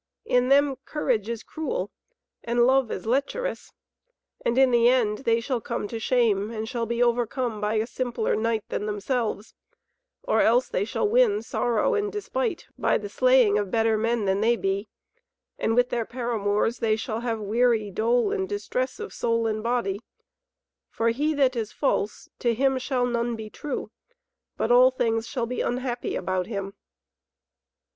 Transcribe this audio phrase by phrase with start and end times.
[0.25, 1.91] In them courage is cruel,
[2.43, 3.71] and love is lecherous.
[4.43, 7.85] And in the end they shall come to shame and shall be overcome by a
[7.85, 9.53] simpler knight than themselves;
[10.23, 14.41] or else they shall win sorrow and despite by the slaying of better men than
[14.41, 14.89] they be;
[15.59, 19.99] and with their paramours they shall have weary dole and distress of soul and body;
[20.89, 23.91] for he that is false, to him shall none be true,
[24.57, 26.73] but all things shall be unhappy about him."